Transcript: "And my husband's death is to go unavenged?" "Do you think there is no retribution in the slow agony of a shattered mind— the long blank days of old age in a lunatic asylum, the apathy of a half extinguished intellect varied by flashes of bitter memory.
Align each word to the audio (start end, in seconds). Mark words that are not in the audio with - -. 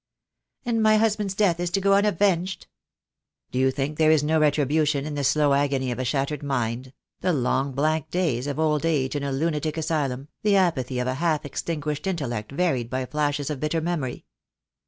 "And 0.65 0.81
my 0.81 0.97
husband's 0.97 1.35
death 1.35 1.59
is 1.59 1.69
to 1.69 1.79
go 1.79 1.93
unavenged?" 1.93 2.65
"Do 3.51 3.59
you 3.59 3.69
think 3.69 3.99
there 3.99 4.09
is 4.09 4.23
no 4.23 4.39
retribution 4.39 5.05
in 5.05 5.13
the 5.13 5.23
slow 5.23 5.53
agony 5.53 5.91
of 5.91 5.99
a 5.99 6.05
shattered 6.05 6.41
mind— 6.41 6.93
the 7.21 7.31
long 7.31 7.73
blank 7.73 8.09
days 8.09 8.47
of 8.47 8.57
old 8.57 8.83
age 8.83 9.15
in 9.15 9.21
a 9.21 9.31
lunatic 9.31 9.77
asylum, 9.77 10.29
the 10.41 10.55
apathy 10.55 10.97
of 10.97 11.05
a 11.05 11.13
half 11.21 11.45
extinguished 11.45 12.07
intellect 12.07 12.51
varied 12.51 12.89
by 12.89 13.05
flashes 13.05 13.51
of 13.51 13.59
bitter 13.59 13.79
memory. 13.79 14.25